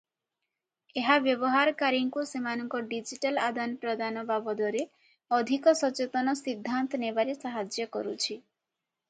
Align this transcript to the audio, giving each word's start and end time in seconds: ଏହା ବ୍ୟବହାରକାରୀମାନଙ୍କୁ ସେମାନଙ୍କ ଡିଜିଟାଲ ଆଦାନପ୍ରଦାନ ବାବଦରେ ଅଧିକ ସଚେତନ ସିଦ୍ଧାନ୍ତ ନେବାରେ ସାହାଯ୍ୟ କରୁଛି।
ଏହା 1.01 1.17
ବ୍ୟବହାରକାରୀମାନଙ୍କୁ 1.25 2.23
ସେମାନଙ୍କ 2.29 2.81
ଡିଜିଟାଲ 2.93 3.43
ଆଦାନପ୍ରଦାନ 3.49 4.25
ବାବଦରେ 4.31 4.83
ଅଧିକ 5.41 5.75
ସଚେତନ 5.83 6.37
ସିଦ୍ଧାନ୍ତ 6.43 7.03
ନେବାରେ 7.07 7.39
ସାହାଯ୍ୟ 7.45 7.89
କରୁଛି। 7.99 8.41